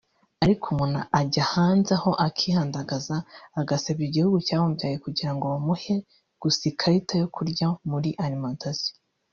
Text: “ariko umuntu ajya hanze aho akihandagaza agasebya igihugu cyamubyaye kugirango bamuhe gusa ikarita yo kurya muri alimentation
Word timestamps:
“ariko 0.43 0.65
umuntu 0.73 0.99
ajya 1.19 1.43
hanze 1.53 1.91
aho 1.97 2.11
akihandagaza 2.27 3.15
agasebya 3.61 4.03
igihugu 4.09 4.37
cyamubyaye 4.47 4.95
kugirango 5.05 5.43
bamuhe 5.53 5.93
gusa 6.41 6.61
ikarita 6.71 7.13
yo 7.21 7.27
kurya 7.35 7.67
muri 7.91 8.09
alimentation 8.25 8.93